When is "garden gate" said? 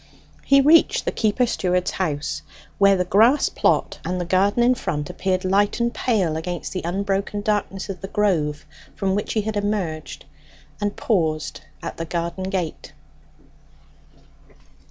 12.05-12.93